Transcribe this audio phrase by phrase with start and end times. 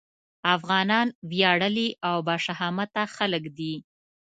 [0.55, 3.73] افغانان وياړلي او باشهامته خلک دي.